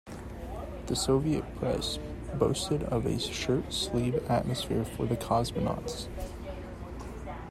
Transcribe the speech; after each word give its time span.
The 0.87 0.95
Soviet 0.95 1.43
press 1.57 1.99
boasted 2.33 2.81
of 2.85 3.05
a 3.05 3.19
"shirt-sleeve" 3.19 4.15
atmosphere 4.31 4.83
for 4.83 5.05
the 5.05 5.15
cosmonauts. 5.15 6.07